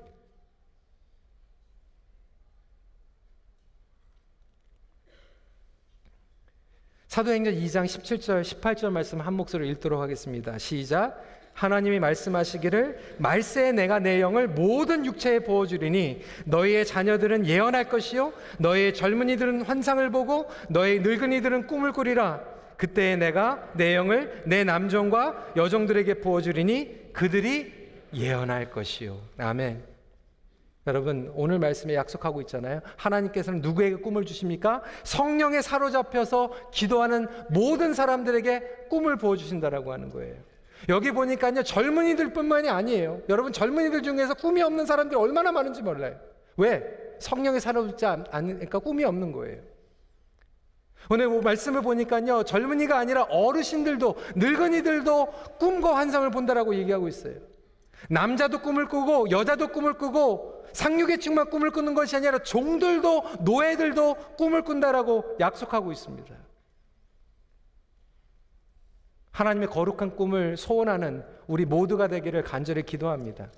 [7.09, 10.59] 사도행전 2장 17절 18절 말씀 한 목소리로 읽도록 하겠습니다.
[10.59, 11.44] 시작.
[11.55, 18.95] 하나님이 말씀하시기를 말세에 내가 내 영을 모든 육체에 부어 주리니 너희의 자녀들은 예언할 것이요 너희의
[18.95, 22.41] 젊은이들은 환상을 보고 너희 늙은이들은 꿈을 꾸리라
[22.77, 27.73] 그때에 내가 내 영을 내 남종과 여종들에게 부어 주리니 그들이
[28.13, 29.19] 예언할 것이요.
[29.39, 29.83] 아멘.
[30.87, 32.81] 여러분 오늘 말씀에 약속하고 있잖아요.
[32.97, 34.83] 하나님께서는 누구에게 꿈을 주십니까?
[35.05, 40.35] 성령에 사로잡혀서 기도하는 모든 사람들에게 꿈을 부어 주신다라고 하는 거예요.
[40.89, 43.23] 여기 보니까요 젊은이들 뿐만이 아니에요.
[43.29, 46.17] 여러분 젊은이들 중에서 꿈이 없는 사람들이 얼마나 많은지 몰라요.
[46.57, 46.83] 왜?
[47.21, 49.63] 성령에 사로잡지 않으니까 꿈이 없는 거예요.
[51.11, 57.35] 오늘 뭐 말씀을 보니까요, 젊은이가 아니라 어르신들도, 늙은이들도 꿈과 환상을 본다라고 얘기하고 있어요.
[58.09, 65.37] 남자도 꿈을 꾸고, 여자도 꿈을 꾸고, 상류계층만 꿈을 꾸는 것이 아니라 종들도, 노예들도 꿈을 꾼다라고
[65.41, 66.35] 약속하고 있습니다.
[69.35, 73.51] 하나님의 거룩한 꿈을 소원하는 우리 모두가 되기를 간절히 기도합니다.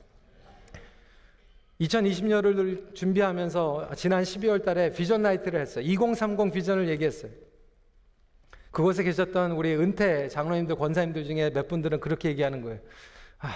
[1.82, 5.84] 2020년을 준비하면서 지난 12월 달에 비전 night를 했어요.
[5.84, 7.30] 2030 비전을 얘기했어요.
[8.70, 12.80] 그곳에 계셨던 우리 은퇴 장로님들, 권사님들 중에 몇 분들은 그렇게 얘기하는 거예요.
[13.38, 13.54] 아,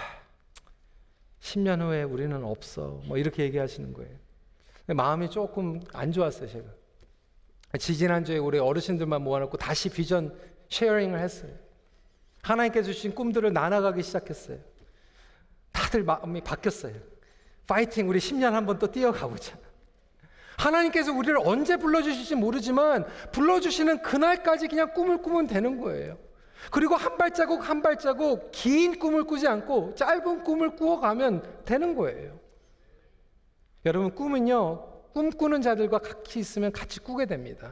[1.41, 3.01] 10년 후에 우리는 없어.
[3.07, 4.15] 뭐 이렇게 얘기하시는 거예요.
[4.89, 6.67] 마음이 조금 안 좋았어요, 제가.
[7.79, 11.70] 지지난주에 우리 어르신들만 모아놓고 다시 비전 sharing을 했어요.
[12.43, 14.59] 하나님께서 주신 꿈들을 나눠가기 시작했어요.
[15.73, 16.95] 다들 마음이 바뀌었어요.
[17.67, 19.57] 파이팅 우리 10년 한 번 또 뛰어가보자.
[20.59, 26.19] 하나님께서 우리를 언제 불러주실지 모르지만 불러주시는 그날까지 그냥 꿈을 꾸면 되는 거예요.
[26.71, 32.39] 그리고 한 발자국 한 발자국 긴 꿈을 꾸지 않고 짧은 꿈을 꾸어가면 되는 거예요.
[33.87, 37.71] 여러분 꿈은요 꿈꾸는 자들과 같이 있으면 같이 꾸게 됩니다.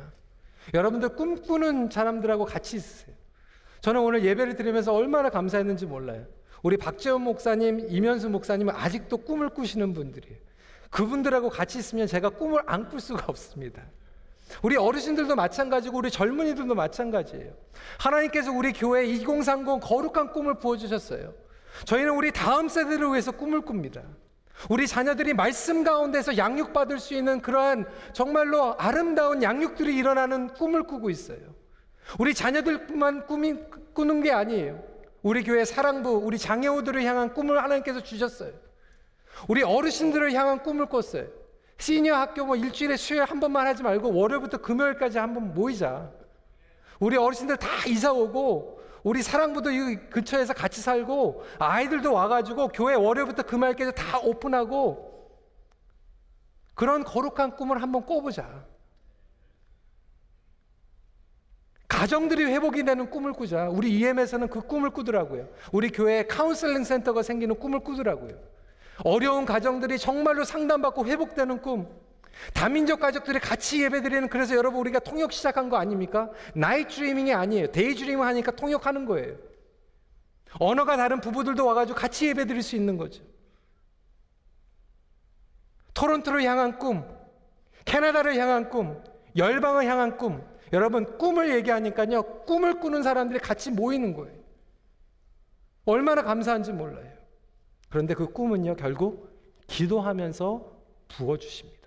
[0.72, 3.14] 여러분들 꿈꾸는 사람들하고 같이 있으세요.
[3.80, 6.26] 저는 오늘 예배를 드리면서 얼마나 감사했는지 몰라요.
[6.62, 10.36] 우리 박재원 목사님, 이면수 목사님은 아직도 꿈을 꾸시는 분들이에요.
[10.90, 13.82] 그분들하고 같이 있으면 제가 꿈을 안 꿀 수가 없습니다.
[14.62, 17.52] 우리 어르신들도 마찬가지고 우리 젊은이들도 마찬가지예요.
[17.98, 21.34] 하나님께서 우리 교회 2030 거룩한 꿈을 부어주셨어요.
[21.84, 24.02] 저희는 우리 다음 세대를 위해서 꿈을 꿉니다.
[24.70, 31.38] 우리 자녀들이 말씀 가운데서 양육받을 수 있는 그러한 정말로 아름다운 양육들이 일어나는 꿈을 꾸고 있어요.
[32.18, 33.54] 우리 자녀들만 꿈이
[33.92, 34.82] 꾸는 게 아니에요.
[35.22, 38.52] 우리 교회 사랑부, 우리 장애우들을 향한 꿈을 하나님께서 주셨어요.
[39.48, 41.26] 우리 어르신들을 향한 꿈을 꿨어요.
[41.78, 46.10] 시니어 학교 뭐 일주일에 수요일 한 번만 하지 말고 월요일부터 금요일까지 한 번 모이자.
[46.98, 53.44] 우리 어르신들 다 이사 오고 우리 사랑부도 이 근처에서 같이 살고 아이들도 와가지고 교회 월요일부터
[53.44, 55.08] 금요일까지 다 오픈하고
[56.74, 58.64] 그런 거룩한 꿈을 한번 꿔보자.
[61.98, 63.68] 가정들이 회복이 되는 꿈을 꾸자.
[63.68, 65.48] 우리 EM에서는 그 꿈을 꾸더라고요.
[65.72, 68.38] 우리 교회에 카운슬링 센터가 생기는 꿈을 꾸더라고요.
[69.02, 71.88] 어려운 가정들이 정말로 상담받고 회복되는 꿈.
[72.54, 76.30] 다민족 가족들이 같이 예배드리는 그래서 여러분 우리가 통역 시작한 거 아닙니까?
[76.54, 77.72] night dreaming이 아니에요.
[77.72, 79.34] day dreaming 하니까 통역하는 거예요.
[80.60, 83.24] 언어가 다른 부부들도 와가지고 같이 예배드릴 수 있는 거죠.
[85.94, 87.02] 토론토를 향한 꿈,
[87.84, 89.02] 캐나다를 향한 꿈,
[89.36, 90.46] 열방을 향한 꿈.
[90.72, 92.22] 여러분 꿈을 얘기하니까요.
[92.44, 94.38] 꿈을 꾸는 사람들이 같이 모이는 거예요.
[95.84, 97.10] 얼마나 감사한지 몰라요.
[97.88, 99.30] 그런데 그 꿈은요, 결국
[99.66, 100.78] 기도하면서
[101.08, 101.78] 부어주십니다.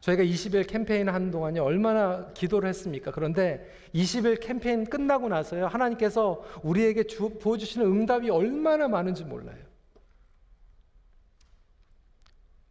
[0.00, 3.12] 저희가 20일 캠페인 한 동안요, 얼마나 기도를 했습니까?
[3.12, 9.71] 그런데 20일 캠페인 끝나고 나서요, 하나님께서 우리에게 주, 부어주시는 응답이 얼마나 많은지 몰라요.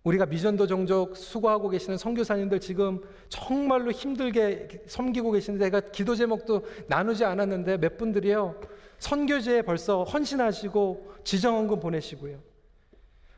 [0.04, 7.24] 우리가 미전도 종족 수고하고 계시는 선교사님들 지금 정말로 힘들게 섬기고 계시는데 제가 기도 제목도 나누지
[7.24, 8.60] 않았는데 몇 분들이요.
[8.98, 12.40] 선교제에 벌써 헌신하시고 지정원금 보내시고요.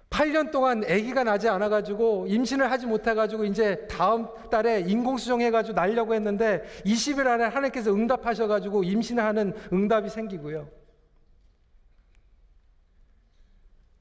[0.09, 5.49] 8년 동안 아기가 나지 않아 가지고 임신을 하지 못해 가지고 이제 다음 달에 인공수정 해
[5.49, 10.69] 가지고 날려고 했는데 20일 안에 하나님께서 응답하셔 가지고 임신하는 응답이 생기고요.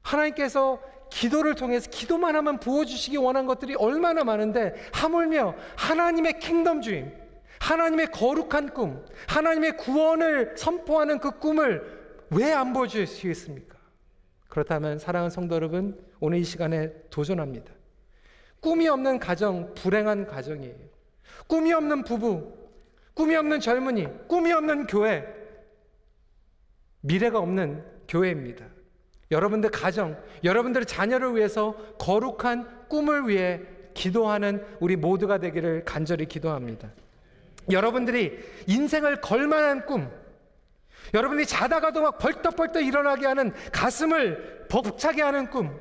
[0.03, 0.79] 하나님께서
[1.13, 7.11] 기도를 통해서 기도만 하면 부어주시기 원한 것들이 얼마나 많은데 하물며 하나님의 킹덤 주임,
[7.59, 13.77] 하나님의 거룩한 꿈, 하나님의 구원을 선포하는 그 꿈을 왜 안 보여주시겠습니까?
[14.49, 17.71] 그렇다면 사랑하는 성도 여러분, 오늘 이 시간에 도전합니다.
[18.59, 20.75] 꿈이 없는 가정, 불행한 가정이에요.
[21.47, 22.51] 꿈이 없는 부부,
[23.13, 25.27] 꿈이 없는 젊은이, 꿈이 없는 교회,
[27.01, 28.65] 미래가 없는 교회입니다.
[29.33, 33.61] 여러분들 가정, 여러분들의 자녀를 위해서 거룩한 꿈을 위해
[33.95, 36.89] 기도하는 우리 모두가 되기를 간절히 기도합니다.
[37.71, 40.09] 여러분들이 인생을 걸만한 꿈,
[41.13, 45.79] 여러분이 자다가도 막 벌떡벌떡 일어나게 하는 가슴을 벅차게 하는 꿈,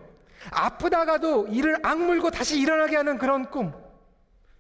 [0.51, 3.73] 아프다가도 이를 악물고 다시 일어나게 하는 그런 꿈,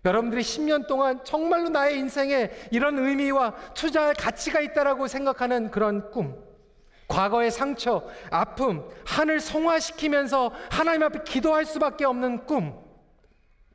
[0.04, 6.51] 여러분들이 10년 동안 정말로 나의 인생에 이런 의미와 투자할 가치가 있다라고 생각하는 그런 꿈,
[7.08, 12.74] 과거의 상처, 아픔, 하늘 성화시키면서 하나님 앞에 기도할 수밖에 없는 꿈,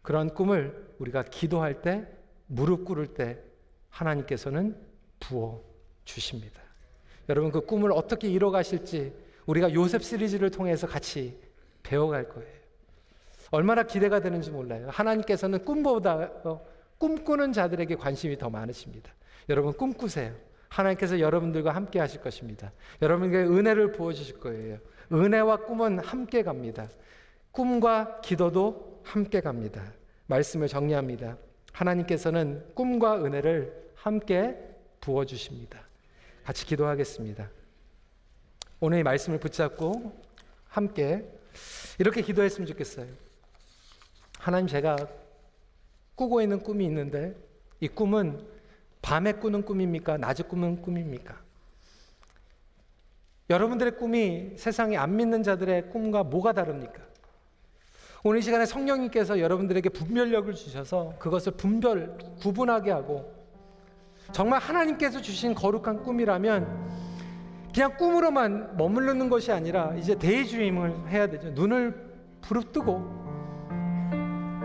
[0.02, 2.08] 그런 꿈을 우리가 기도할 때,
[2.48, 3.40] 무릎 꿇을 때
[3.90, 4.76] 하나님께서는
[5.20, 5.62] 부어
[6.06, 6.62] 주십니다.
[7.30, 9.14] 여러분 그 꿈을 어떻게 이뤄 가실지
[9.46, 11.38] 우리가 요셉 시리즈를 통해서 같이
[11.84, 12.58] 배워갈 거예요.
[13.52, 14.88] 얼마나 기대가 되는지 몰라요.
[14.90, 16.32] 하나님께서는 꿈보다
[16.98, 19.14] 꿈꾸는 자들에게 관심이 더 많으십니다.
[19.50, 20.34] 여러분 꿈꾸세요.
[20.70, 22.72] 하나님께서 여러분들과 함께 하실 것입니다.
[23.02, 24.80] 여러분에게 은혜를 부어 주실 거예요.
[25.12, 26.90] 은혜와 꿈은 함께 갑니다.
[27.52, 29.94] 꿈과 기도도 함께 갑니다.
[30.28, 31.38] 말씀을 정리합니다.
[31.72, 34.58] 하나님께서는 꿈과 은혜를 함께
[35.00, 35.80] 부어 주십니다.
[36.44, 37.50] 같이 기도하겠습니다.
[38.80, 40.22] 오늘 이 말씀을 붙잡고
[40.68, 41.26] 함께
[42.00, 43.08] 이렇게 기도했으면 좋겠어요.
[44.38, 44.96] 하나님 제가
[46.16, 47.36] 꾸고 있는 꿈이 있는데
[47.80, 48.46] 이 꿈은
[49.08, 50.18] 밤에 꾸는 꿈입니까?
[50.18, 51.34] 낮에 꾸는 꿈입니까?
[53.50, 57.02] 여러분들의 꿈이 세상에 안 믿는 자들의 꿈과 뭐가 다릅니까?
[58.26, 63.34] 오늘 이 시간에 성령님께서 여러분들에게 분별력을 주셔서 그것을 분별, 구분하게 하고
[64.34, 66.98] 정말 하나님께서 주신 거룩한 꿈이라면
[67.74, 71.52] 그냥 꿈으로만 머무르는 것이 아니라 이제 대주임을 해야 되죠.
[71.52, 71.96] 눈을
[72.42, 73.27] 부릅뜨고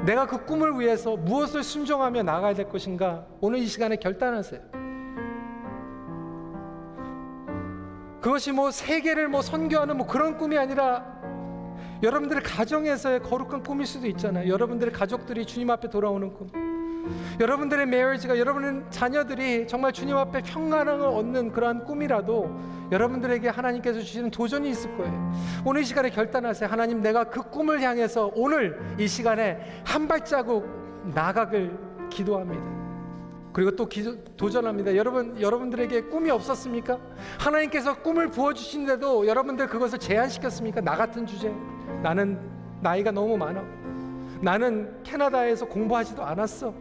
[0.05, 3.27] 내가 그 꿈을 위해서 무엇을 순종하며 나가야 될 것인가?
[3.41, 4.61] 오늘 이 시간에 결단하세요.
[8.21, 11.05] 그것이 뭐 세계를 뭐 선교하는 뭐 그런 꿈이 아니라
[12.03, 14.49] 여러분들의 가정에서의 거룩한 꿈일 수도 있잖아요.
[14.49, 16.62] 여러분들의 가족들이 주님 앞에 돌아오는 꿈.
[17.41, 22.51] 여러분들의 메리지가 여러분의 자녀들이 정말 주님 앞에 평안을 얻는 그러한 꿈이라도
[22.93, 25.33] 여러분들에게 하나님께서 주시는 도전이 있을 거예요.
[25.65, 26.69] 오늘 이 시간에 결단하세요.
[26.69, 30.69] 하나님 내가 그 꿈을 향해서 오늘 이 시간에 한 발자국
[31.15, 31.77] 나가길
[32.11, 32.83] 기도합니다.
[33.53, 34.97] 그리고 또 기도, 도전합니다.
[34.97, 36.99] 여러분, 여러분들에게 꿈이 없었습니까?
[37.39, 40.81] 하나님께서 꿈을 부어 주신데도 여러분들 그것을 제한시켰습니까?
[40.81, 41.53] 나 같은 주제.
[42.03, 42.39] 나는
[42.81, 43.63] 나이가 너무 많아.
[44.41, 46.75] 나는 캐나다에서 공부하지도 않았어.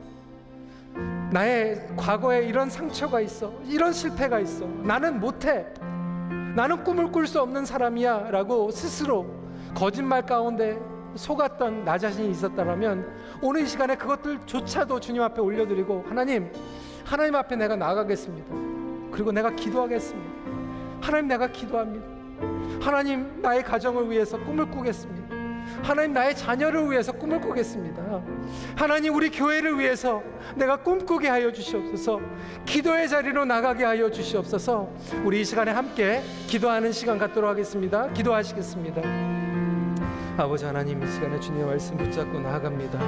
[1.32, 3.54] 나의 과거에 이런 상처가 있어.
[3.66, 4.66] 이런 실패가 있어.
[4.84, 5.66] 나는 못해.
[6.56, 8.32] 나는 꿈을 꿀 수 없는 사람이야.
[8.32, 9.26] 라고 스스로
[9.74, 10.78] 거짓말 가운데
[11.16, 13.08] 속았던 나 자신이 있었다면
[13.42, 16.52] 오늘 이 시간에 그것들조차도 주님 앞에 올려드리고 하나님,
[17.06, 19.12] 하나님 앞에 내가 나가겠습니다.
[19.12, 20.32] 그리고 내가 기도하겠습니다.
[21.02, 22.06] 하나님 내가 기도합니다.
[22.82, 25.31] 하나님 나의 가정을 위해서 꿈을 꾸겠습니다.
[25.84, 28.22] 하나님 나의 자녀를 위해서 꿈을 꾸겠습니다.
[28.76, 30.22] 하나님 우리 교회를 위해서
[30.56, 32.20] 내가 꿈꾸게 하여 주시옵소서.
[32.66, 34.90] 기도의 자리로 나가게 하여 주시옵소서.
[35.24, 38.12] 우리 이 시간에 함께 기도하는 시간 갖도록 하겠습니다.
[38.14, 39.02] 기도하시겠습니다.
[40.38, 43.00] 아버지 하나님 이 시간에 주님의 말씀 붙잡고 나아갑니다.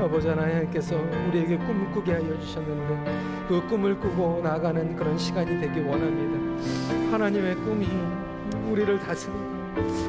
[0.00, 0.96] 아버지 하나님께서
[1.28, 7.12] 우리에게 꿈을 꾸게 하여 주셨는데 그 꿈을 꾸고 나가는 그런 시간이 되길 원합니다.
[7.12, 7.86] 하나님의 꿈이
[8.70, 9.49] 우리를 다스리고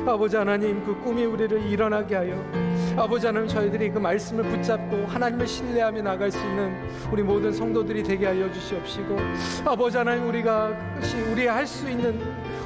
[0.05, 2.35] 아버지 하나님 그 꿈이 우리를 일어나게 하여
[2.97, 6.73] 아버지 하나님 저희들이 그 말씀을 붙잡고 하나님을 신뢰하며 나갈 수 있는
[7.11, 9.17] 우리 모든 성도들이 되게 하여 주시옵시고
[9.65, 10.75] 아버지 하나님 우리가
[11.31, 12.19] 우리 할 수 있는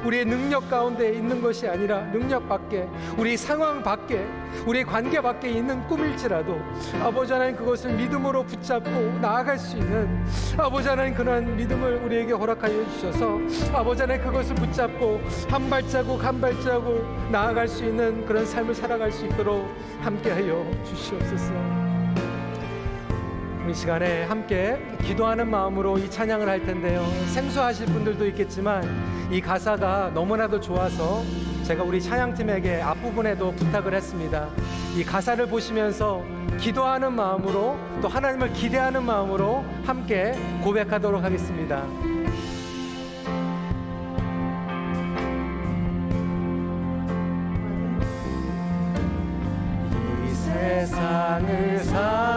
[0.06, 2.88] 우리의 능력 가운데 있는 것이 아니라 능력 밖에
[3.18, 4.24] 우리 상황 밖에
[4.64, 6.60] 우리 관계 밖에 있는 꿈일지라도
[7.02, 8.90] 아버지 하나님 그것을 믿음으로 붙잡고
[9.20, 10.24] 나아갈 수 있는
[10.56, 13.40] 아버지 하나님 그런 믿음을 우리에게 허락하여 주셔서
[13.72, 19.26] 아버지 하나님 그것을 붙잡고 한 발자국 한 발자국 나아갈 수 있는 그런 삶을 살아갈 수
[19.26, 19.68] 있도록
[20.00, 21.75] 함께하여 주시옵소서.
[23.68, 27.04] 이 시간에 함께 기도하는 마음으로 이 찬양을 할 텐데요.
[27.32, 28.84] 생소하실 분들도 있겠지만
[29.30, 31.22] 이 가사가 너무나도 좋아서
[31.64, 34.48] 제가 우리 찬양팀에게 앞부분에도 부탁을 했습니다.
[34.96, 36.22] 이 가사를 보시면서
[36.60, 41.82] 기도하는 마음으로 또 하나님을 기대하는 마음으로 함께 고백하도록 하겠습니다.
[50.24, 52.35] 이 세상을 살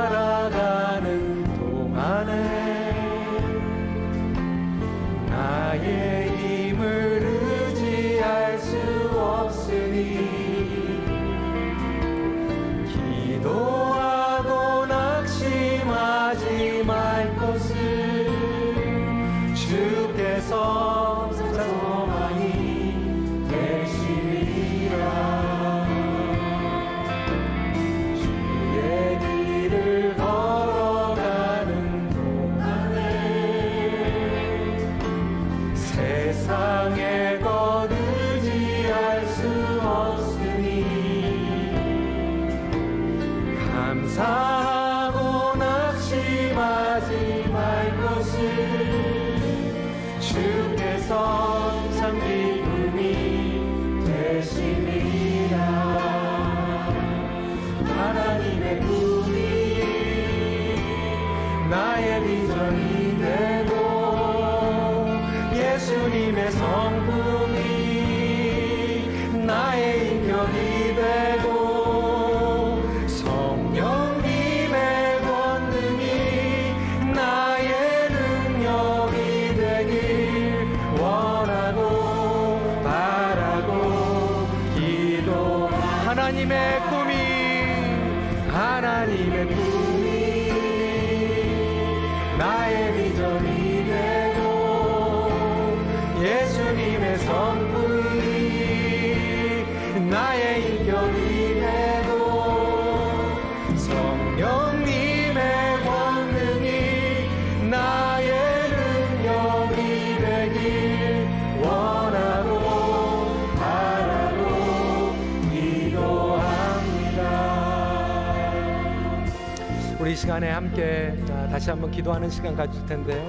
[121.70, 123.24] 아, 한번 기도하는 시간 가질 텐데요.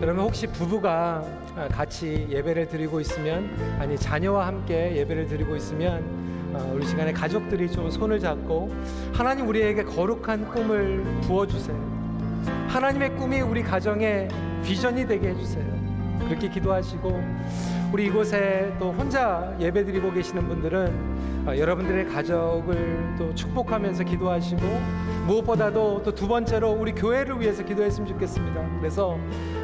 [0.00, 1.22] 여러분 혹시 부부가
[1.54, 6.02] 아, 같이 예배를 드리고 있으면 아니 자녀와 함께 예배를 드리고 있으면
[6.54, 8.74] 어, 우리 시간에 가족들이 좀 손을 잡고
[9.12, 11.76] 하나님 우리에게 거룩한 꿈을 부어주세요.
[12.68, 14.28] 하나님의 꿈이 우리 가정의
[14.64, 15.82] 비전이 되게 해주세요.
[16.26, 17.22] 그렇게 기도하시고
[17.92, 24.62] 우리 이곳에 또 혼자 예배드리고 계시는 분들은 어, 여러분들의 가족을 또 축복하면서 기도하시고
[25.26, 28.78] 무엇보다도 또 두 번째로 우리 교회를 위해서 기도했으면 좋겠습니다.
[28.78, 29.18] 그래서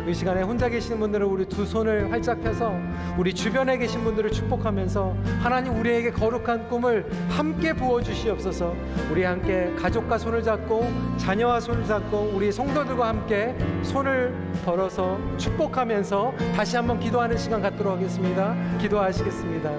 [0.09, 2.73] 이 시간에 혼자 계시는 분들은 우리 두 손을 활짝 펴서
[3.17, 8.75] 우리 주변에 계신 분들을 축복하면서 하나님 우리에게 거룩한 꿈을 함께 부어 주시옵소서.
[9.13, 14.35] 우리 함께 가족과 손을 잡고 자녀와 손을 잡고 우리 성도들과 함께 손을
[14.65, 18.57] 벌어서 축복하면서 다시 한번 기도하는 시간 갖도록 하겠습니다.
[18.79, 19.71] 기도하시겠습니다.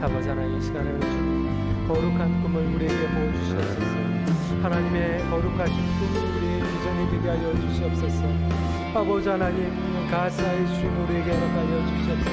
[0.00, 0.98] 아버지 하나님 이 시간을
[1.86, 4.11] 거룩한 꿈을 우리에게 부어 주시옵소서.
[4.62, 8.24] 하나님의 거룩하신 꿈이 우리의 비전이 되게 하여 주시옵소서.
[8.94, 9.70] 아버지 하나님
[10.08, 12.30] 가사의 주님 우리에게 허락하여 주시옵소서.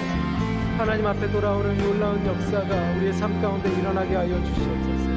[0.77, 5.09] 하나님 앞에 돌아오는 놀라운 역사가 우리의 삶 가운데 일어나게 하여 주시옵소서.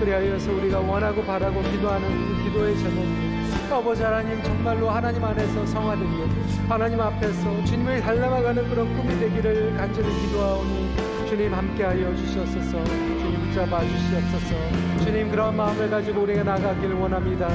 [0.00, 3.26] 그리하여서 우리가 원하고 바라고 기도하는 기도의 제목이
[3.70, 6.28] 아버지 하나님 정말로 하나님 안에서 성화되고
[6.68, 10.96] 하나님 앞에서 주님을 닮아가는 그런 꿈이 되기를 간절히 기도하오니
[11.28, 13.15] 주님 함께하여 주시옵소서
[13.56, 14.54] 붙잡아 주시옵소서.
[15.02, 17.48] 주님 그런 마음을 가지고 우리가 나가기를 원합니다